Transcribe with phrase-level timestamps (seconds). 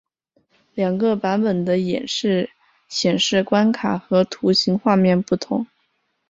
[0.73, 2.49] 两个版本的演示
[2.89, 5.67] 显示关卡和图形画面不同。